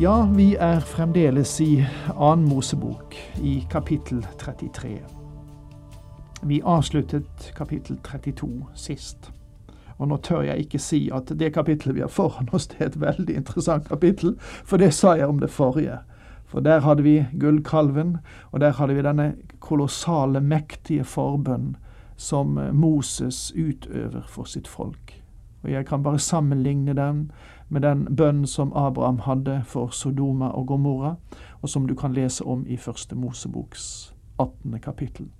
Ja, 0.00 0.28
vi 0.34 0.54
er 0.54 0.80
fremdeles 0.80 1.60
i 1.60 1.84
annen 2.16 2.48
Mosebok, 2.48 3.14
i 3.42 3.66
kapittel 3.70 4.26
33. 4.38 4.98
Vi 6.42 6.60
avsluttet 6.64 7.52
kapittel 7.54 7.98
32 8.02 8.48
sist. 8.74 9.28
Og 9.98 10.08
nå 10.08 10.16
tør 10.24 10.46
jeg 10.48 10.64
ikke 10.64 10.80
si 10.80 11.02
at 11.12 11.28
det 11.38 11.52
kapittelet 11.54 11.98
vi 11.98 12.04
har 12.06 12.10
foran 12.10 12.48
oss, 12.56 12.66
det 12.72 12.80
er 12.80 12.88
et 12.88 13.00
veldig 13.04 13.36
interessant 13.36 13.88
kapittel, 13.92 14.34
for 14.40 14.80
det 14.80 14.94
sa 14.96 15.12
jeg 15.20 15.28
om 15.28 15.44
det 15.44 15.52
forrige. 15.52 16.00
For 16.48 16.64
der 16.64 16.80
hadde 16.80 17.04
vi 17.04 17.18
gullkalven, 17.40 18.16
og 18.50 18.60
der 18.64 18.72
hadde 18.80 18.96
vi 18.96 19.04
denne 19.04 19.32
kolossale, 19.60 20.40
mektige 20.40 21.04
forbønn 21.04 21.76
som 22.16 22.58
Moses 22.72 23.52
utøver 23.52 24.24
for 24.26 24.48
sitt 24.48 24.68
folk. 24.68 25.21
Og 25.62 25.70
jeg 25.70 25.86
kan 25.86 26.02
bare 26.02 26.18
sammenligne 26.18 26.94
den 26.94 27.30
med 27.68 27.80
den 27.80 28.04
bønn 28.16 28.46
som 28.46 28.72
Abraham 28.76 29.18
hadde 29.18 29.62
for 29.64 29.88
Sodoma 29.88 30.48
og 30.48 30.66
Gomorra, 30.66 31.14
og 31.62 31.68
som 31.68 31.86
du 31.86 31.94
kan 31.94 32.12
lese 32.12 32.44
om 32.44 32.66
i 32.66 32.76
Første 32.76 33.14
Moseboks 33.14 34.14
18. 34.38 34.78
kapittel. 34.80 35.30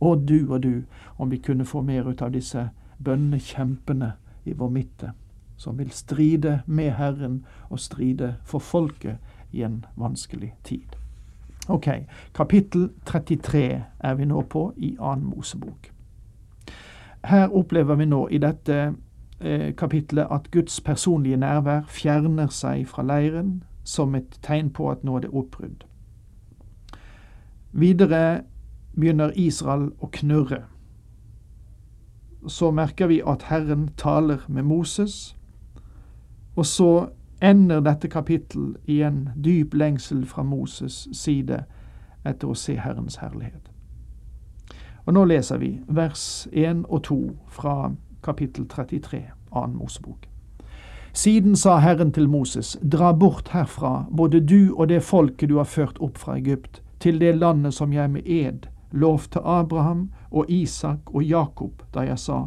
Å 0.00 0.14
du 0.14 0.52
og 0.52 0.62
du, 0.62 0.82
om 1.18 1.30
vi 1.30 1.36
kunne 1.36 1.64
få 1.64 1.82
mer 1.82 2.08
ut 2.08 2.22
av 2.22 2.32
disse 2.32 2.68
bønnekjempene 3.04 4.12
i 4.44 4.52
vår 4.52 4.70
midte, 4.70 5.12
som 5.56 5.78
vil 5.78 5.90
stride 5.90 6.60
med 6.66 6.90
Herren 6.90 7.44
og 7.70 7.80
stride 7.80 8.36
for 8.44 8.58
folket 8.58 9.18
i 9.52 9.62
en 9.62 9.84
vanskelig 9.96 10.54
tid. 10.64 10.96
Ok, 11.68 11.88
kapittel 12.34 12.90
33 13.04 13.84
er 13.98 14.14
vi 14.14 14.24
nå 14.24 14.42
på 14.42 14.72
i 14.76 14.96
annen 15.00 15.32
Mosebok. 15.32 15.90
Her 17.24 17.48
opplever 17.48 17.94
vi 17.94 18.06
nå 18.06 18.28
i 18.30 18.38
dette 18.38 18.94
eh, 19.40 19.74
kapittelet 19.76 20.26
at 20.30 20.50
Guds 20.50 20.80
personlige 20.80 21.36
nærvær 21.36 21.82
fjerner 21.88 22.48
seg 22.48 22.86
fra 22.88 23.02
leiren 23.02 23.62
som 23.84 24.14
et 24.14 24.38
tegn 24.42 24.70
på 24.70 24.90
at 24.90 25.04
nå 25.04 25.16
er 25.16 25.26
det 25.26 25.30
oppbrudd. 25.30 25.84
Videre 27.72 28.42
begynner 28.96 29.32
Israel 29.36 29.90
å 30.00 30.08
knurre. 30.12 30.62
Så 32.48 32.70
merker 32.70 33.10
vi 33.10 33.20
at 33.26 33.48
Herren 33.50 33.88
taler 33.96 34.46
med 34.48 34.62
Moses, 34.62 35.36
og 36.56 36.66
så 36.66 36.90
ender 37.42 37.80
dette 37.80 38.08
kapittel 38.08 38.76
i 38.84 39.02
en 39.02 39.28
dyp 39.44 39.74
lengsel 39.74 40.24
fra 40.26 40.42
Moses' 40.42 41.06
side 41.12 41.64
etter 42.24 42.48
å 42.48 42.56
se 42.56 42.78
Herrens 42.80 43.20
herlighet. 43.20 43.70
Og 45.06 45.14
nå 45.14 45.24
leser 45.24 45.60
vi 45.62 45.76
vers 45.86 46.48
1 46.52 46.86
og 46.88 47.02
2 47.06 47.18
fra 47.48 47.92
kapittel 48.26 48.66
33, 48.68 49.22
annen 49.54 49.76
Mosebok. 49.78 50.28
Siden 51.16 51.56
sa 51.56 51.78
Herren 51.80 52.12
til 52.12 52.28
Moses, 52.28 52.76
dra 52.82 53.12
bort 53.16 53.48
herfra, 53.54 54.04
både 54.10 54.42
du 54.44 54.74
og 54.74 54.90
det 54.90 55.00
folket 55.02 55.48
du 55.48 55.56
har 55.56 55.70
ført 55.70 56.00
opp 56.04 56.18
fra 56.20 56.36
Egypt, 56.36 56.82
til 57.00 57.20
det 57.20 57.36
landet 57.38 57.74
som 57.74 57.92
jeg 57.92 58.10
med 58.10 58.26
ed 58.26 58.66
lovte 58.90 59.40
Abraham 59.44 60.10
og 60.30 60.50
Isak 60.50 60.98
og 61.06 61.24
Jakob 61.24 61.82
da 61.94 62.06
jeg 62.06 62.18
sa, 62.18 62.46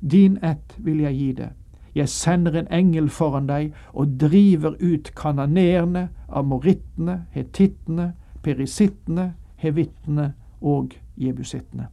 din 0.00 0.38
ett 0.42 0.74
vil 0.78 1.00
jeg 1.00 1.14
gi 1.14 1.32
det. 1.32 1.48
Jeg 1.94 2.08
sender 2.08 2.56
en 2.56 2.68
engel 2.72 3.08
foran 3.10 3.48
deg 3.48 3.74
og 3.92 4.16
driver 4.20 4.76
ut 4.80 5.10
kananeerne, 5.16 6.08
amorittene, 6.28 7.24
hetittene, 7.34 8.12
perisittene, 8.42 9.32
hevittene 9.56 10.32
og 10.60 10.94
jebusittene. 11.16 11.88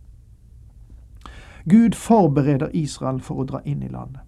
Gud 1.70 1.96
forbereder 1.96 2.70
Israel 2.74 3.20
for 3.20 3.42
å 3.42 3.46
dra 3.48 3.60
inn 3.66 3.82
i 3.84 3.90
landet. 3.92 4.22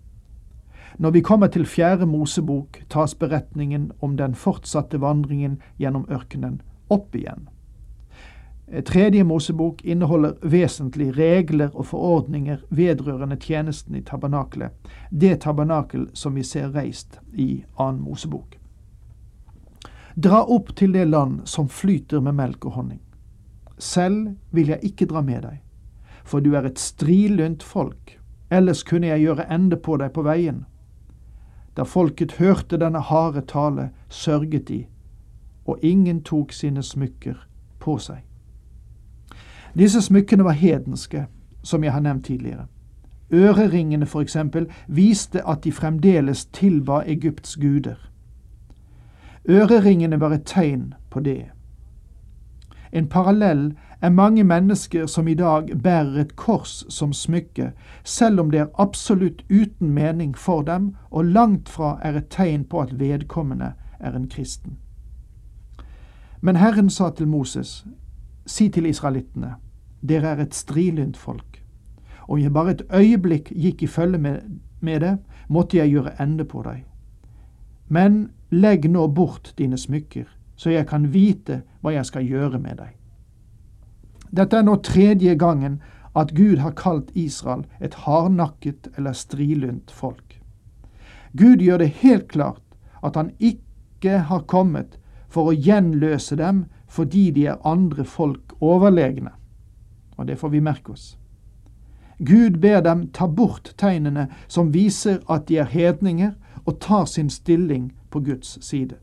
Når 1.00 1.12
vi 1.16 1.22
kommer 1.24 1.48
til 1.48 1.64
fjerde 1.64 2.06
Mosebok, 2.06 2.82
tas 2.92 3.14
beretningen 3.16 3.92
om 4.00 4.18
den 4.20 4.36
fortsatte 4.36 5.00
vandringen 5.00 5.62
gjennom 5.80 6.04
ørkenen 6.12 6.58
opp 6.92 7.16
igjen. 7.16 7.48
Tredje 8.86 9.24
Mosebok 9.24 9.86
inneholder 9.86 10.36
vesentlige 10.42 11.16
regler 11.16 11.72
og 11.74 11.88
forordninger 11.94 12.60
vedrørende 12.70 13.40
tjenesten 13.40 13.96
i 13.96 14.04
tabernaklet, 14.04 14.76
det 15.10 15.40
tabernakel 15.48 16.10
som 16.14 16.36
vi 16.36 16.44
ser 16.44 16.70
reist 16.76 17.22
i 17.34 17.64
annen 17.78 18.04
Mosebok. 18.04 18.60
Dra 20.16 20.44
opp 20.44 20.76
til 20.76 20.92
det 20.94 21.08
land 21.08 21.48
som 21.48 21.72
flyter 21.72 22.20
med 22.20 22.36
melk 22.36 22.68
og 22.68 22.76
honning. 22.76 23.02
Selv 23.78 24.36
vil 24.52 24.76
jeg 24.76 24.92
ikke 24.92 25.08
dra 25.08 25.24
med 25.24 25.46
deg, 25.48 25.64
for 26.30 26.40
du 26.46 26.54
er 26.54 26.68
et 26.68 26.80
strilynt 26.80 27.64
folk, 27.64 28.20
ellers 28.54 28.84
kunne 28.84 29.08
jeg 29.08 29.26
gjøre 29.26 29.48
ende 29.54 29.78
på 29.82 29.98
deg 29.98 30.14
på 30.14 30.22
veien. 30.22 30.66
Da 31.78 31.84
folket 31.84 32.38
hørte 32.38 32.78
denne 32.78 33.02
harde 33.02 33.42
tale, 33.50 33.90
sørget 34.10 34.68
de, 34.68 34.84
og 35.66 35.80
ingen 35.82 36.22
tok 36.24 36.54
sine 36.54 36.84
smykker 36.86 37.48
på 37.80 37.98
seg. 37.98 38.22
Disse 39.78 40.02
smykkene 40.02 40.46
var 40.46 40.58
hedenske, 40.58 41.26
som 41.64 41.84
jeg 41.84 41.94
har 41.94 42.06
nevnt 42.06 42.26
tidligere. 42.26 42.68
Øreringene, 43.34 44.06
for 44.06 44.22
eksempel, 44.22 44.68
viste 44.88 45.48
at 45.48 45.64
de 45.64 45.72
fremdeles 45.72 46.46
tilba 46.46 47.04
Egypts 47.06 47.56
guder. 47.56 48.12
Øreringene 49.50 50.20
var 50.20 50.34
et 50.34 50.46
tegn 50.46 50.94
på 51.10 51.20
det. 51.20 51.46
En 52.92 53.08
parallell 53.08 53.74
er 54.02 54.10
mange 54.10 54.44
mennesker 54.44 55.06
som 55.06 55.28
i 55.28 55.34
dag 55.34 55.82
bærer 55.84 56.22
et 56.22 56.36
kors 56.36 56.86
som 56.90 57.14
smykke, 57.14 57.72
selv 58.04 58.40
om 58.40 58.52
det 58.52 58.60
er 58.60 58.74
absolutt 58.80 59.44
uten 59.50 59.90
mening 59.90 60.38
for 60.38 60.62
dem 60.62 60.96
og 61.12 61.26
langt 61.26 61.70
fra 61.70 61.98
er 62.04 62.18
et 62.18 62.30
tegn 62.30 62.64
på 62.64 62.82
at 62.82 63.00
vedkommende 63.00 63.74
er 64.00 64.16
en 64.16 64.30
kristen. 64.30 64.78
Men 66.42 66.56
Herren 66.56 66.90
sa 66.90 67.10
til 67.10 67.28
Moses, 67.28 67.86
si 68.46 68.70
til 68.70 68.86
israelittene, 68.86 69.56
dere 70.02 70.28
er 70.28 70.42
et 70.42 70.56
strilynt 70.56 71.18
folk. 71.18 71.64
Om 72.28 72.40
jeg 72.40 72.54
bare 72.54 72.72
et 72.72 72.82
øyeblikk 72.94 73.52
gikk 73.56 73.84
i 73.84 73.88
følge 73.88 74.18
med, 74.18 74.40
med 74.80 75.00
det, 75.00 75.18
måtte 75.50 75.78
jeg 75.78 75.90
gjøre 75.90 76.22
ende 76.22 76.46
på 76.46 76.64
deg. 76.64 76.86
Men 77.88 78.30
legg 78.52 78.86
nå 78.90 79.08
bort 79.08 79.54
dine 79.58 79.78
smykker, 79.78 80.26
så 80.56 80.70
jeg 80.70 80.88
kan 80.88 81.14
vite 81.14 81.62
hva 81.82 81.92
jeg 81.94 82.06
skal 82.06 82.24
gjøre 82.24 82.60
med 82.60 82.78
deg. 82.78 82.99
Dette 84.32 84.58
er 84.58 84.66
nå 84.68 84.76
tredje 84.86 85.36
gangen 85.36 85.80
at 86.18 86.34
Gud 86.38 86.60
har 86.62 86.76
kalt 86.78 87.12
Israel 87.18 87.66
et 87.82 87.96
hardnakket 88.06 88.90
eller 88.98 89.14
strilynt 89.14 89.92
folk. 89.92 90.40
Gud 91.38 91.62
gjør 91.62 91.78
det 91.78 91.94
helt 92.02 92.28
klart 92.28 92.64
at 93.04 93.16
han 93.16 93.32
ikke 93.40 94.20
har 94.30 94.48
kommet 94.50 94.98
for 95.30 95.50
å 95.50 95.56
gjenløse 95.56 96.36
dem 96.40 96.66
fordi 96.90 97.30
de 97.32 97.46
er 97.52 97.62
andre 97.68 98.04
folk 98.06 98.56
overlegne. 98.60 99.32
Og 100.18 100.28
det 100.28 100.40
får 100.40 100.50
vi 100.50 100.62
merke 100.66 100.92
oss. 100.92 101.20
Gud 102.20 102.60
ber 102.60 102.82
dem 102.82 103.08
ta 103.16 103.28
bort 103.28 103.74
tegnene 103.78 104.28
som 104.48 104.74
viser 104.74 105.22
at 105.30 105.48
de 105.48 105.62
er 105.62 105.70
hedninger, 105.70 106.34
og 106.66 106.80
tar 106.84 107.06
sin 107.06 107.30
stilling 107.30 107.94
på 108.12 108.20
Guds 108.20 108.58
side. 108.66 108.98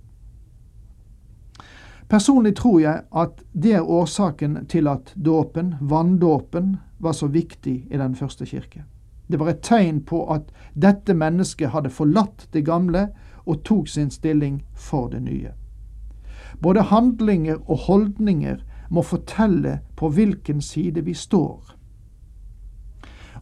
Personlig 2.09 2.57
tror 2.57 2.81
jeg 2.81 3.03
at 3.11 3.41
det 3.53 3.73
er 3.75 3.89
årsaken 3.91 4.67
til 4.71 4.89
at 4.89 5.13
dåpen, 5.15 5.75
vanndåpen, 5.81 6.77
var 6.99 7.13
så 7.13 7.27
viktig 7.27 7.87
i 7.91 7.97
den 7.99 8.15
første 8.15 8.47
kirke. 8.47 8.85
Det 9.29 9.39
var 9.39 9.49
et 9.51 9.63
tegn 9.63 10.01
på 10.07 10.23
at 10.33 10.53
dette 10.75 11.15
mennesket 11.15 11.73
hadde 11.75 11.91
forlatt 11.91 12.47
det 12.53 12.65
gamle 12.65 13.09
og 13.45 13.65
tok 13.65 13.89
sin 13.89 14.11
stilling 14.11 14.63
for 14.75 15.09
det 15.09 15.23
nye. 15.23 15.51
Både 16.63 16.87
handlinger 16.89 17.59
og 17.67 17.79
holdninger 17.89 18.63
må 18.91 19.03
fortelle 19.03 19.81
på 19.97 20.09
hvilken 20.09 20.61
side 20.61 21.03
vi 21.05 21.15
står. 21.15 21.75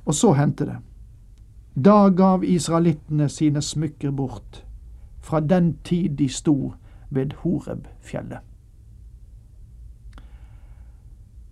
Og 0.05 0.14
så 0.14 0.32
hendte 0.32 0.64
det. 0.64 0.78
Da 1.75 2.08
gav 2.08 2.44
israelittene 2.44 3.28
sine 3.28 3.62
smykker 3.62 4.10
bort, 4.10 4.64
fra 5.20 5.40
den 5.40 5.76
tid 5.84 6.17
de 6.17 6.28
sto 6.28 6.72
ved 7.10 7.32
Horeb-fjellet. 7.43 8.54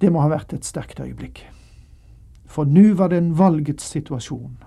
Det 0.02 0.10
må 0.10 0.18
ha 0.24 0.32
vært 0.32 0.52
et 0.52 0.66
sterkt 0.66 0.98
øyeblikk, 0.98 1.44
for 2.50 2.66
nå 2.66 2.88
var 2.98 3.12
det 3.12 3.20
en 3.22 3.38
valgets 3.38 3.84
situasjon. 3.86 4.58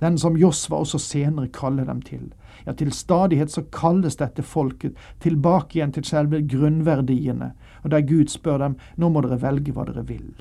den 0.00 0.18
som 0.18 0.36
Josva 0.36 0.76
også 0.76 0.98
senere 0.98 1.48
kaller 1.48 1.84
dem 1.84 2.02
til. 2.02 2.32
Ja, 2.66 2.72
til 2.72 2.92
stadighet 2.92 3.50
så 3.50 3.62
kalles 3.72 4.16
dette 4.16 4.42
folket 4.42 4.92
tilbake 5.20 5.78
igjen 5.78 5.92
til 5.92 6.04
selve 6.04 6.42
grunnverdiene, 6.42 7.52
og 7.82 7.90
der 7.90 8.00
Gud 8.00 8.28
spør 8.28 8.58
dem 8.58 8.76
nå 8.96 9.08
må 9.08 9.22
dere 9.24 9.40
velge 9.42 9.72
hva 9.72 9.86
dere 9.88 10.04
vil. 10.06 10.34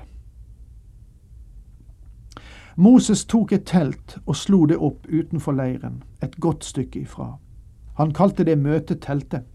Moses 2.75 3.25
tok 3.25 3.53
et 3.55 3.65
telt 3.65 4.17
og 4.25 4.35
slo 4.35 4.65
det 4.65 4.77
opp 4.77 5.07
utenfor 5.07 5.55
leiren, 5.55 6.03
et 6.21 6.35
godt 6.35 6.63
stykke 6.63 6.99
ifra. 6.99 7.37
Han 7.95 8.11
kalte 8.11 8.43
det 8.43 8.57
møteteltet. 8.59 9.45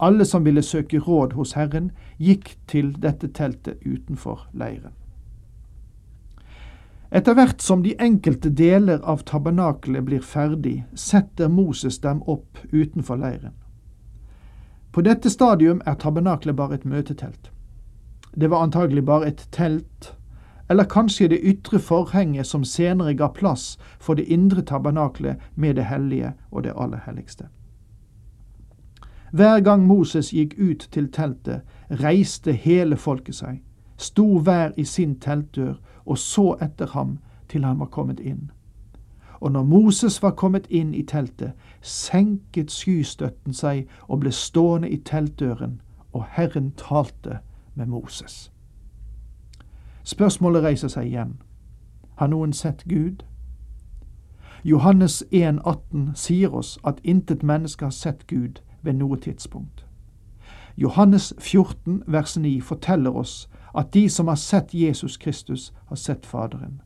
Alle 0.00 0.24
som 0.24 0.44
ville 0.44 0.62
søke 0.62 0.98
råd 0.98 1.34
hos 1.36 1.52
Herren, 1.52 1.90
gikk 2.16 2.54
til 2.66 2.94
dette 3.02 3.28
teltet 3.36 3.82
utenfor 3.84 4.46
leiren. 4.56 4.94
Etter 7.10 7.34
hvert 7.34 7.60
som 7.62 7.82
de 7.82 7.96
enkelte 7.98 8.52
deler 8.54 9.02
av 9.02 9.24
tabernakelet 9.26 10.06
blir 10.06 10.22
ferdig, 10.22 10.84
setter 10.94 11.50
Moses 11.50 11.98
dem 12.00 12.22
opp 12.22 12.62
utenfor 12.72 13.18
leiren. 13.18 13.52
På 14.94 15.02
dette 15.02 15.30
stadium 15.30 15.82
er 15.86 15.98
tabernakelet 15.98 16.56
bare 16.56 16.78
et 16.78 16.86
møtetelt. 16.86 17.50
Det 18.34 18.50
var 18.50 18.62
antagelig 18.62 19.04
bare 19.04 19.26
et 19.26 19.46
telt, 19.52 20.14
eller 20.70 20.86
kanskje 20.86 21.28
det 21.28 21.42
ytre 21.42 21.78
forhenget 21.82 22.46
som 22.46 22.64
senere 22.64 23.14
ga 23.18 23.28
plass 23.34 23.74
for 23.98 24.14
det 24.14 24.30
indre 24.30 24.62
tabernakelet 24.62 25.36
med 25.54 25.76
det 25.76 25.90
hellige 25.90 26.32
og 26.50 26.62
det 26.64 26.76
aller 26.76 27.02
helligste. 27.06 27.50
Hver 29.30 29.60
gang 29.60 29.86
Moses 29.86 30.30
gikk 30.30 30.54
ut 30.58 30.88
til 30.92 31.12
teltet, 31.12 31.60
reiste 31.90 32.52
hele 32.52 32.96
folket 32.96 33.34
seg, 33.34 33.60
sto 33.96 34.38
hver 34.38 34.72
i 34.76 34.84
sin 34.84 35.20
teltdør 35.20 35.74
og 36.04 36.18
så 36.18 36.56
etter 36.62 36.86
ham 36.86 37.18
til 37.48 37.64
han 37.64 37.78
var 37.78 37.86
kommet 37.86 38.20
inn. 38.20 38.50
Og 39.40 39.52
når 39.52 39.62
Moses 39.62 40.22
var 40.22 40.30
kommet 40.30 40.66
inn 40.70 40.94
i 40.94 41.02
teltet, 41.02 41.52
senket 41.80 42.70
skystøtten 42.70 43.54
seg 43.54 43.86
og 44.08 44.20
ble 44.20 44.32
stående 44.32 44.90
i 44.90 44.96
teltdøren, 44.96 45.80
og 46.12 46.24
Herren 46.28 46.72
talte 46.76 47.38
med 47.74 47.86
Moses. 47.86 48.52
Spørsmålet 50.02 50.62
reiser 50.62 50.88
seg 50.88 51.06
igjen. 51.06 51.36
Har 52.16 52.26
noen 52.26 52.52
sett 52.52 52.84
Gud? 52.88 53.22
Johannes 54.64 55.22
1,18 55.32 56.10
sier 56.14 56.54
oss 56.54 56.78
at 56.84 57.00
intet 57.04 57.42
menneske 57.42 57.84
har 57.84 57.94
sett 57.94 58.26
Gud 58.26 58.60
ved 58.82 58.92
noe 58.92 59.16
tidspunkt. 59.16 59.86
Johannes 60.76 61.34
14 61.38 62.02
vers 62.06 62.36
9 62.38 62.60
forteller 62.60 63.10
oss 63.10 63.50
at 63.74 63.94
de 63.94 64.08
som 64.08 64.28
har 64.28 64.34
sett 64.34 64.74
Jesus 64.74 65.16
Kristus, 65.16 65.72
har 65.86 65.96
sett 65.96 66.26
Faderen. 66.26 66.82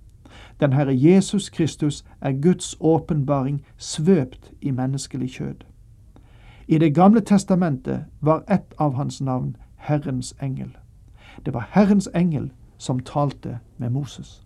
Den 0.61 0.73
Herre 0.73 0.95
Jesus 0.95 1.51
Kristus 1.51 2.05
er 2.21 2.33
Guds 2.33 2.77
åpenbaring 2.81 3.65
svøpt 3.77 4.53
i 4.61 4.71
menneskelig 4.71 5.31
kjød. 5.31 5.65
I 6.69 6.79
Det 6.79 6.95
gamle 6.95 7.21
testamentet 7.21 8.05
var 8.21 8.45
ett 8.51 8.75
av 8.79 8.95
hans 8.95 9.21
navn 9.21 9.57
Herrens 9.77 10.35
engel. 10.43 10.77
Det 11.47 11.55
var 11.55 11.69
Herrens 11.71 12.09
engel 12.15 12.53
som 12.79 13.01
talte 13.01 13.59
med 13.79 13.91
Moses. 13.91 14.44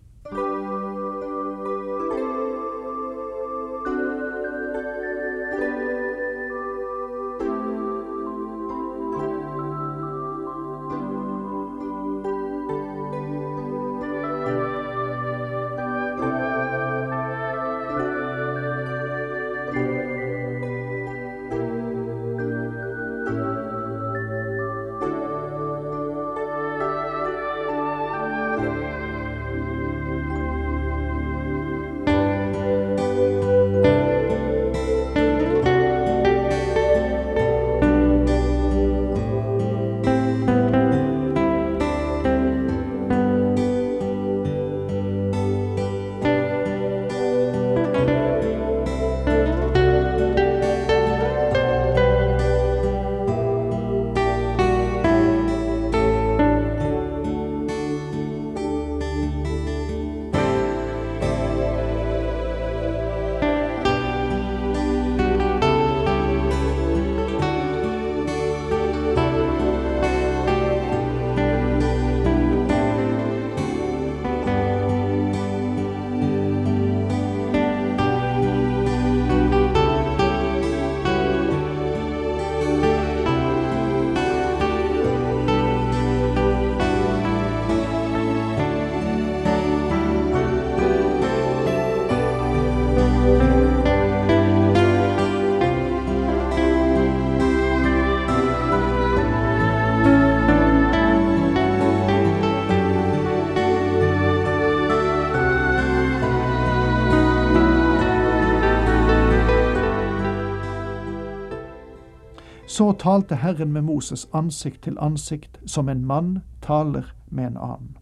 Så 112.69 112.91
talte 112.91 113.35
Herren 113.35 113.71
med 113.73 113.81
Moses 113.81 114.27
ansikt 114.33 114.81
til 114.81 114.97
ansikt, 115.01 115.59
som 115.65 115.89
en 115.89 116.05
mann 116.05 116.39
taler 116.61 117.15
med 117.29 117.47
en 117.47 117.57
annen. 117.57 117.97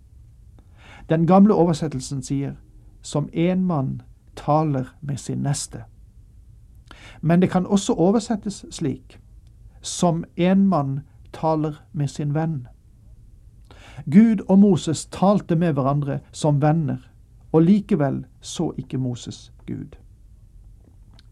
Den 1.10 1.28
gamle 1.28 1.54
oversettelsen 1.54 2.24
sier 2.24 2.58
som 3.02 3.30
en 3.34 3.64
mann 3.66 4.02
taler 4.36 4.86
med 5.02 5.18
sin 5.18 5.38
neste. 5.38 5.84
Men 7.22 7.42
det 7.42 7.50
kan 7.50 7.66
også 7.66 7.94
oversettes 7.94 8.66
slik 8.72 9.20
som 9.82 10.26
en 10.36 10.68
mann 10.68 11.00
taler 11.34 11.84
med 11.94 12.08
sin 12.08 12.34
venn. 12.34 12.68
Gud 14.12 14.44
og 14.50 14.60
Moses 14.60 15.06
talte 15.06 15.56
med 15.56 15.74
hverandre 15.74 16.20
som 16.32 16.62
venner, 16.62 16.98
og 17.52 17.62
likevel 17.62 18.26
så 18.42 18.74
ikke 18.78 18.98
Moses 18.98 19.54
Gud. 19.68 19.96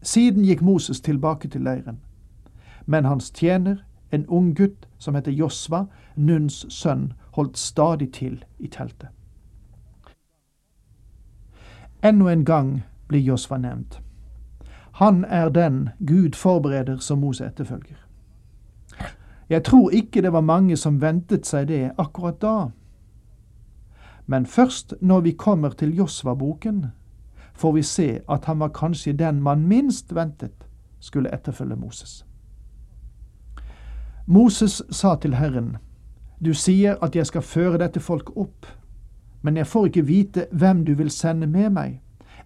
Siden 0.02 0.44
gikk 0.44 0.62
Moses 0.62 1.00
tilbake 1.00 1.48
til 1.48 1.60
leiren 1.60 2.00
men 2.86 3.04
hans 3.04 3.30
tjener, 3.30 3.84
en 4.10 4.26
ung 4.26 4.54
gutt 4.54 4.88
som 4.98 5.14
heter 5.14 5.32
Josva, 5.32 5.86
Nuns 6.16 6.66
sønn, 6.68 7.12
holdt 7.30 7.58
stadig 7.58 8.12
til 8.12 8.44
i 8.58 8.68
teltet. 8.68 9.08
Enda 12.02 12.32
en 12.32 12.44
gang 12.44 12.82
blir 13.08 13.20
Josva 13.20 13.58
nevnt. 13.58 14.00
Han 14.92 15.24
er 15.24 15.48
den 15.48 15.88
Gud 16.06 16.32
forbereder 16.32 16.98
som 16.98 17.18
Mose 17.18 17.44
etterfølger. 17.46 17.96
Jeg 19.48 19.64
tror 19.64 19.90
ikke 19.90 20.22
det 20.22 20.32
var 20.32 20.40
mange 20.40 20.76
som 20.76 21.00
ventet 21.00 21.46
seg 21.46 21.68
det 21.68 21.90
akkurat 21.98 22.40
da. 22.42 22.70
Men 24.26 24.46
først 24.46 24.94
når 25.00 25.20
vi 25.20 25.32
kommer 25.32 25.70
til 25.70 25.96
Josva-boken, 25.96 26.86
får 27.54 27.72
vi 27.72 27.82
se 27.82 28.20
at 28.28 28.44
han 28.44 28.60
var 28.60 28.68
kanskje 28.68 29.12
den 29.12 29.42
man 29.42 29.66
minst 29.68 30.14
ventet 30.14 30.66
skulle 31.00 31.34
etterfølge 31.34 31.76
Moses. 31.76 32.26
Moses 34.28 34.82
sa 34.90 35.14
til 35.14 35.34
Herren, 35.34 35.76
Du 36.44 36.54
sier 36.54 36.96
at 37.02 37.16
jeg 37.16 37.26
skal 37.26 37.42
føre 37.42 37.78
dette 37.78 38.00
folket 38.00 38.34
opp, 38.36 38.66
men 39.42 39.56
jeg 39.56 39.66
får 39.66 39.86
ikke 39.86 40.02
vite 40.06 40.46
hvem 40.50 40.84
du 40.84 40.94
vil 40.94 41.10
sende 41.10 41.46
med 41.46 41.70
meg, 41.70 42.00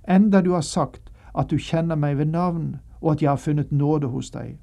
enda 0.09 0.43
du 0.45 0.53
har 0.53 0.61
sagt 0.61 1.09
at 1.35 1.49
du 1.51 1.57
kjenner 1.57 1.97
meg 1.97 2.19
ved 2.19 2.27
navn, 2.27 2.77
og 3.01 3.13
at 3.13 3.23
jeg 3.23 3.31
har 3.31 3.41
funnet 3.41 3.73
nåde 3.73 4.07
hos 4.13 4.31
deg. 4.31 4.59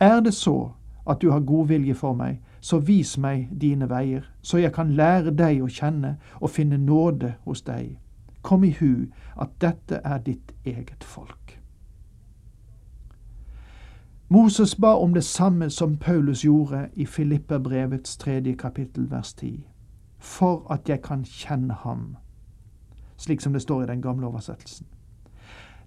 Er 0.00 0.20
det 0.20 0.34
så 0.34 0.72
at 1.08 1.22
du 1.22 1.30
har 1.30 1.40
god 1.40 1.66
vilje 1.66 1.94
for 1.94 2.12
meg, 2.12 2.42
så 2.60 2.78
vis 2.78 3.16
meg 3.18 3.48
dine 3.60 3.88
veier, 3.88 4.28
så 4.42 4.58
jeg 4.58 4.72
kan 4.72 4.92
lære 4.92 5.32
deg 5.32 5.62
å 5.62 5.68
kjenne 5.68 6.16
og 6.40 6.50
finne 6.50 6.76
nåde 6.76 7.34
hos 7.44 7.62
deg. 7.62 7.98
kom 8.42 8.64
i 8.64 8.76
hu 8.80 9.06
at 9.40 9.48
dette 9.60 10.00
er 10.04 10.18
ditt 10.18 10.52
eget 10.64 11.04
folk. 11.04 11.43
Moses 14.34 14.74
ba 14.74 14.86
om 14.86 15.14
det 15.14 15.24
samme 15.24 15.70
som 15.70 15.96
Paulus 15.96 16.44
gjorde 16.44 16.88
i 16.94 17.06
Filipperbrevets 17.06 18.16
tredje 18.16 18.54
kapittel 18.54 19.10
vers 19.10 19.32
10, 19.32 19.66
for 20.18 20.66
at 20.72 20.88
jeg 20.88 21.02
kan 21.02 21.24
kjenne 21.24 21.74
ham, 21.74 22.16
slik 23.16 23.40
som 23.40 23.52
det 23.52 23.62
står 23.62 23.82
i 23.82 23.86
den 23.86 24.02
gamle 24.02 24.26
oversettelsen. 24.26 24.86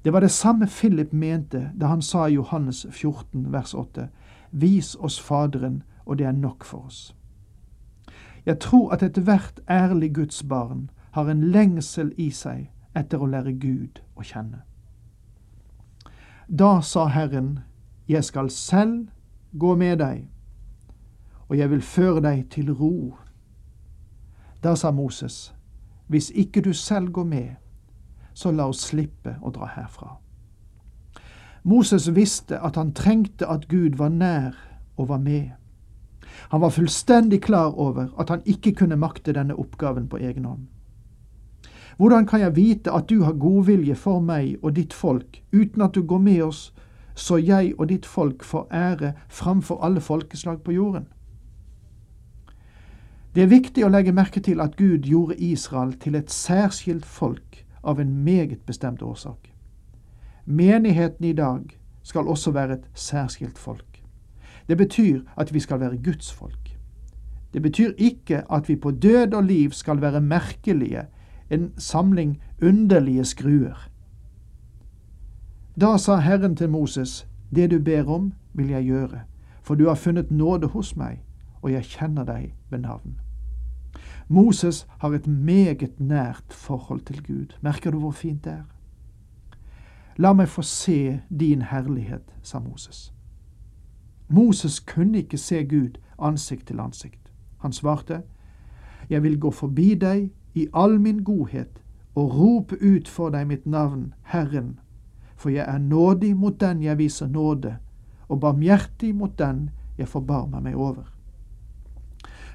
Det 0.03 0.13
var 0.13 0.19
det 0.19 0.31
samme 0.31 0.67
Philip 0.67 1.13
mente 1.13 1.71
da 1.79 1.85
han 1.85 2.01
sa 2.01 2.25
i 2.25 2.33
Johannes 2.33 2.85
14 2.89 3.51
vers 3.51 3.73
8, 3.73 4.07
Vis 4.51 4.95
oss 4.95 5.19
Faderen, 5.19 5.83
og 6.05 6.17
det 6.17 6.25
er 6.25 6.31
nok 6.31 6.63
for 6.63 6.85
oss. 6.85 7.15
Jeg 8.45 8.59
tror 8.59 8.91
at 8.91 9.03
ethvert 9.03 9.59
ærlig 9.69 10.15
Guds 10.15 10.43
barn 10.43 10.89
har 11.11 11.29
en 11.29 11.43
lengsel 11.43 12.13
i 12.17 12.31
seg 12.31 12.69
etter 12.95 13.19
å 13.19 13.27
lære 13.27 13.59
Gud 13.59 13.99
å 14.15 14.23
kjenne. 14.23 14.61
Da 16.47 16.79
sa 16.81 17.09
Herren, 17.11 17.59
Jeg 18.07 18.23
skal 18.23 18.49
selv 18.49 19.07
gå 19.51 19.75
med 19.75 19.97
deg, 19.97 20.27
og 21.47 21.57
jeg 21.57 21.69
vil 21.69 21.81
føre 21.81 22.21
deg 22.21 22.45
til 22.51 22.71
ro. 22.73 23.15
Da 24.63 24.75
sa 24.75 24.91
Moses, 24.91 25.53
Hvis 26.07 26.31
ikke 26.35 26.61
du 26.61 26.73
selv 26.73 27.11
går 27.11 27.23
med, 27.23 27.49
så 28.33 28.51
la 28.51 28.67
oss 28.67 28.85
slippe 28.87 29.35
å 29.41 29.51
dra 29.51 29.67
herfra. 29.67 30.13
Moses 31.63 32.15
visste 32.15 32.59
at 32.63 32.75
han 32.75 32.93
trengte 32.93 33.47
at 33.47 33.67
Gud 33.67 33.97
var 33.97 34.09
nær 34.09 34.55
og 34.95 35.09
var 35.09 35.17
med. 35.19 35.49
Han 36.49 36.61
var 36.61 36.69
fullstendig 36.69 37.41
klar 37.43 37.75
over 37.75 38.07
at 38.19 38.29
han 38.29 38.41
ikke 38.45 38.71
kunne 38.71 38.95
makte 38.95 39.33
denne 39.33 39.55
oppgaven 39.55 40.07
på 40.07 40.17
egen 40.17 40.45
hånd. 40.45 40.67
Hvordan 41.97 42.25
kan 42.25 42.39
jeg 42.39 42.55
vite 42.55 42.91
at 42.91 43.09
du 43.09 43.23
har 43.23 43.33
godvilje 43.33 43.95
for 43.95 44.21
meg 44.21 44.57
og 44.61 44.75
ditt 44.75 44.93
folk, 44.93 45.43
uten 45.51 45.81
at 45.81 45.95
du 45.95 46.03
går 46.07 46.17
med 46.17 46.41
oss, 46.41 46.73
så 47.17 47.37
jeg 47.41 47.73
og 47.77 47.89
ditt 47.89 48.05
folk 48.05 48.43
får 48.45 48.67
ære 48.73 49.13
framfor 49.27 49.81
alle 49.83 50.01
folkeslag 50.01 50.61
på 50.63 50.71
jorden? 50.71 51.07
Det 53.35 53.43
er 53.43 53.51
viktig 53.51 53.83
å 53.85 53.89
legge 53.93 54.13
merke 54.13 54.41
til 54.41 54.61
at 54.61 54.77
Gud 54.77 55.05
gjorde 55.05 55.35
Israel 55.37 55.91
til 56.01 56.15
et 56.17 56.31
særskilt 56.33 57.05
folk 57.05 57.63
av 57.83 57.99
en 58.01 58.13
meget 58.25 58.63
bestemt 58.65 59.01
årsak. 59.01 59.51
Menigheten 60.45 61.25
i 61.25 61.33
dag 61.37 61.75
skal 62.03 62.27
også 62.27 62.51
være 62.55 62.79
et 62.79 62.87
særskilt 62.93 63.57
folk. 63.57 64.01
Det 64.67 64.77
betyr 64.77 65.21
at 65.37 65.53
vi 65.53 65.59
skal 65.59 65.79
være 65.79 65.99
Guds 66.03 66.31
folk. 66.33 66.73
Det 67.53 67.61
betyr 67.61 67.93
ikke 67.97 68.43
at 68.51 68.69
vi 68.69 68.75
på 68.75 68.91
død 68.91 69.33
og 69.33 69.43
liv 69.43 69.71
skal 69.71 70.01
være 70.01 70.21
merkelige, 70.21 71.05
en 71.49 71.71
samling 71.77 72.41
underlige 72.61 73.25
skruer. 73.25 73.89
Da 75.81 75.97
sa 75.97 76.15
Herren 76.15 76.55
til 76.55 76.69
Moses, 76.69 77.27
Det 77.55 77.71
du 77.71 77.79
ber 77.79 78.09
om, 78.09 78.33
vil 78.53 78.67
jeg 78.67 78.83
gjøre, 78.83 79.19
for 79.61 79.75
du 79.75 79.87
har 79.87 79.95
funnet 79.95 80.31
nåde 80.31 80.67
hos 80.67 80.95
meg, 80.95 81.21
og 81.61 81.71
jeg 81.71 81.83
kjenner 81.83 82.23
deg 82.23 82.55
ved 82.69 82.79
navn. 82.79 83.19
Moses 84.27 84.87
har 84.97 85.09
et 85.09 85.27
meget 85.27 85.99
nært 85.99 86.53
forhold 86.53 87.01
til 87.01 87.23
Gud. 87.23 87.45
Merker 87.61 87.91
du 87.91 87.99
hvor 87.99 88.11
fint 88.11 88.43
det 88.43 88.53
er? 88.53 88.63
La 90.17 90.33
meg 90.33 90.49
få 90.49 90.61
se 90.61 91.21
din 91.39 91.61
herlighet, 91.61 92.33
sa 92.41 92.59
Moses. 92.59 93.13
Moses 94.27 94.79
kunne 94.79 95.17
ikke 95.17 95.37
se 95.37 95.63
Gud 95.63 96.01
ansikt 96.19 96.67
til 96.67 96.79
ansikt. 96.79 97.31
Han 97.57 97.73
svarte, 97.73 98.21
Jeg 99.09 99.23
vil 99.23 99.39
gå 99.39 99.51
forbi 99.51 99.95
deg 99.95 100.31
i 100.55 100.67
all 100.73 100.99
min 101.01 101.23
godhet 101.23 101.81
og 102.15 102.39
rope 102.39 102.75
ut 102.81 103.07
for 103.07 103.29
deg 103.29 103.47
mitt 103.47 103.65
navn, 103.65 104.13
Herren, 104.23 104.79
for 105.37 105.49
jeg 105.49 105.65
er 105.67 105.77
nådig 105.77 106.35
mot 106.37 106.59
den 106.59 106.81
jeg 106.83 106.97
viser 106.97 107.27
nåde, 107.27 107.77
og 108.27 108.39
barmhjertig 108.39 109.15
mot 109.15 109.39
den 109.39 109.69
jeg 109.97 110.07
forbarmer 110.07 110.59
meg 110.59 110.75
over. 110.75 111.13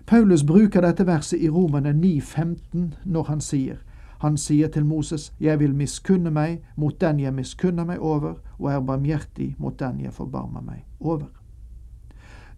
Paulus 0.06 0.44
bruker 0.44 0.82
dette 0.82 1.06
verset 1.06 1.40
i 1.40 1.48
Romane 1.48 1.92
9,15 1.94 2.94
når 3.04 3.22
han 3.22 3.40
sier 3.40 3.78
han 4.22 4.36
sier 4.36 4.68
til 4.68 4.84
Moses, 4.84 5.32
Jeg 5.40 5.58
vil 5.58 5.74
miskunne 5.74 6.30
meg 6.30 6.62
mot 6.76 7.00
den 7.00 7.20
jeg 7.20 7.34
miskunner 7.34 7.84
meg 7.84 7.98
over, 7.98 8.34
og 8.58 8.70
er 8.70 8.80
barmhjertig 8.80 9.56
mot 9.58 9.78
den 9.78 10.00
jeg 10.00 10.12
forbarmer 10.12 10.60
meg 10.60 10.84
over. 11.00 11.26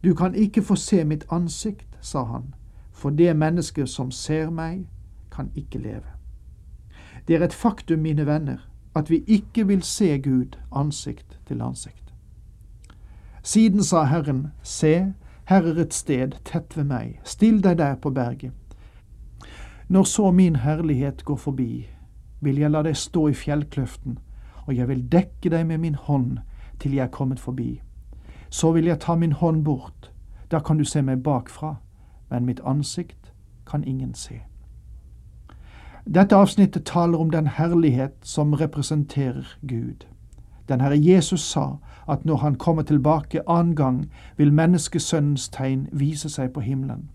Du 0.04 0.14
kan 0.14 0.35
ikke 0.35 0.62
få 0.62 0.76
se 0.76 1.04
mitt 1.04 1.25
ansikt, 1.31 1.88
sa 2.00 2.25
han, 2.25 2.54
for 2.93 3.11
det 3.11 3.37
mennesket 3.37 3.88
som 3.88 4.11
ser 4.11 4.50
meg, 4.50 4.85
kan 5.31 5.50
ikke 5.57 5.78
leve. 5.78 6.12
Det 7.28 7.37
er 7.37 7.45
et 7.45 7.52
faktum, 7.52 8.00
mine 8.00 8.26
venner, 8.26 8.69
at 8.94 9.10
vi 9.10 9.24
ikke 9.26 9.66
vil 9.66 9.82
se 9.82 10.18
Gud 10.18 10.58
ansikt 10.72 11.38
til 11.46 11.62
ansikt. 11.62 12.14
Siden 13.42 13.82
sa 13.82 14.04
Herren, 14.04 14.46
Se, 14.62 15.12
her 15.48 15.62
er 15.62 15.80
et 15.80 15.94
sted 15.94 16.32
tett 16.44 16.76
ved 16.76 16.84
meg, 16.84 17.20
still 17.24 17.62
deg 17.62 17.78
der 17.78 17.94
på 17.94 18.10
berget. 18.10 18.52
Når 19.88 20.02
så 20.02 20.30
min 20.30 20.56
herlighet 20.56 21.24
går 21.24 21.36
forbi, 21.36 21.88
vil 22.40 22.58
jeg 22.58 22.70
la 22.70 22.82
deg 22.82 22.96
stå 22.96 23.28
i 23.28 23.34
fjellkløften, 23.34 24.18
og 24.66 24.76
jeg 24.76 24.88
vil 24.88 25.04
dekke 25.12 25.50
deg 25.50 25.66
med 25.66 25.78
min 25.78 25.94
hånd 25.94 26.38
til 26.80 26.94
jeg 26.94 27.04
er 27.04 27.12
kommet 27.12 27.40
forbi. 27.40 27.82
Så 28.50 28.72
vil 28.72 28.84
jeg 28.84 29.00
ta 29.00 29.14
min 29.14 29.32
hånd 29.32 29.64
bort, 29.64 30.12
da 30.50 30.60
kan 30.60 30.78
du 30.78 30.84
se 30.84 31.02
meg 31.02 31.22
bakfra, 31.22 31.76
men 32.30 32.46
mitt 32.46 32.60
ansikt 32.64 33.32
kan 33.66 33.84
ingen 33.84 34.14
se. 34.14 34.40
Dette 36.06 36.37
avsnittet 36.37 36.84
taler 36.84 37.18
om 37.18 37.30
den 37.30 37.46
herlighet 37.46 38.12
som 38.23 38.52
representerer 38.52 39.56
Gud. 39.68 40.06
Den 40.68 40.80
Herre 40.80 40.99
Jesus 40.99 41.40
sa 41.40 41.76
at 42.08 42.25
når 42.25 42.37
han 42.37 42.54
kommer 42.54 42.82
tilbake 42.82 43.49
annen 43.49 43.76
gang, 43.76 44.11
vil 44.37 44.52
menneskesønnens 44.52 45.49
tegn 45.49 45.88
vise 45.92 46.28
seg 46.28 46.52
på 46.52 46.61
himmelen. 46.61 47.11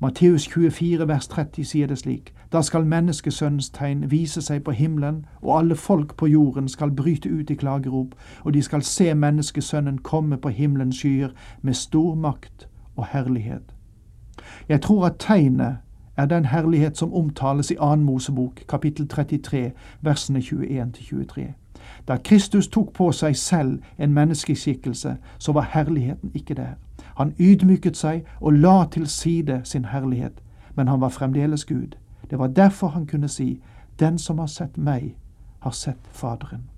Matteus 0.00 0.48
24 0.48 1.08
vers 1.08 1.28
30 1.28 1.64
sier 1.64 1.86
det 1.86 1.98
slik, 1.98 2.34
da 2.52 2.60
skal 2.62 2.84
menneskesønnens 2.84 3.70
tegn 3.70 4.10
vise 4.10 4.42
seg 4.42 4.64
på 4.64 4.70
himmelen, 4.70 5.26
og 5.42 5.58
alle 5.58 5.76
folk 5.76 6.16
på 6.16 6.26
jorden 6.26 6.68
skal 6.68 6.90
bryte 6.90 7.28
ut 7.28 7.50
i 7.50 7.54
klagerop, 7.54 8.14
og 8.44 8.54
de 8.54 8.62
skal 8.62 8.82
se 8.82 9.14
menneskesønnen 9.14 9.98
komme 9.98 10.36
på 10.36 10.48
himmelens 10.48 10.96
skyer 10.96 11.30
med 11.62 11.74
stor 11.74 12.14
makt 12.14 12.68
og 12.96 13.06
herlighet. 13.06 13.72
Jeg 14.68 14.80
tror 14.80 15.06
at 15.06 15.16
tegnet 15.18 15.76
er 16.20 16.26
den 16.26 16.44
herlighet 16.44 16.98
som 16.98 17.14
omtales 17.14 17.70
i 17.70 17.74
2. 17.74 17.96
Mosebok, 17.96 18.60
kapittel 18.68 19.08
33, 19.08 19.72
versene 20.00 20.38
21-23. 20.38 21.40
Da 22.08 22.16
Kristus 22.16 22.68
tok 22.68 22.92
på 22.92 23.12
seg 23.12 23.36
selv 23.36 23.78
en 23.98 24.12
menneskeskikkelse, 24.12 25.16
så 25.38 25.52
var 25.52 25.70
herligheten 25.72 26.30
ikke 26.34 26.54
der. 26.54 26.74
Han 27.16 27.34
ydmyket 27.38 27.96
seg 27.96 28.24
og 28.40 28.52
la 28.52 28.84
til 28.92 29.06
side 29.06 29.60
sin 29.64 29.84
herlighet, 29.84 30.42
men 30.74 30.88
han 30.88 31.00
var 31.00 31.08
fremdeles 31.08 31.64
Gud. 31.64 31.96
Det 32.30 32.38
var 32.38 32.46
derfor 32.46 32.88
han 32.88 33.06
kunne 33.06 33.28
si, 33.28 33.62
Den 34.00 34.18
som 34.18 34.38
har 34.38 34.46
sett 34.46 34.78
meg, 34.78 35.16
har 35.58 35.70
sett 35.70 36.08
Faderen. 36.10 36.70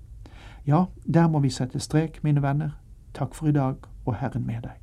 Ja, 0.67 0.83
der 1.13 1.27
må 1.27 1.39
vi 1.39 1.49
sette 1.49 1.79
strek, 1.79 2.19
mine 2.23 2.41
venner. 2.41 2.69
Takk 3.13 3.35
for 3.35 3.47
i 3.47 3.51
dag, 3.51 3.75
og 4.05 4.15
Herren 4.15 4.45
med 4.47 4.61
deg. 4.63 4.82